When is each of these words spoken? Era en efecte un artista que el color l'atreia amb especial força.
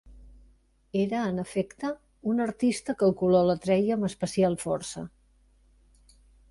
Era 1.01 1.19
en 1.31 1.37
efecte 1.43 1.91
un 2.31 2.41
artista 2.47 2.97
que 3.01 3.07
el 3.11 3.15
color 3.23 3.47
l'atreia 3.51 3.99
amb 4.01 4.11
especial 4.13 4.61
força. 4.67 5.07